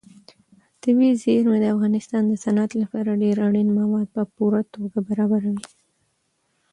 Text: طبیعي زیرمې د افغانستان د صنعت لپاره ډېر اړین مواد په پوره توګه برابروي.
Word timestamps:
طبیعي 0.83 1.13
زیرمې 1.23 1.57
د 1.61 1.65
افغانستان 1.75 2.23
د 2.27 2.33
صنعت 2.43 2.71
لپاره 2.81 3.19
ډېر 3.23 3.37
اړین 3.47 3.67
مواد 3.79 4.07
په 4.15 4.21
پوره 4.35 4.61
توګه 4.73 4.97
برابروي. 5.07 5.67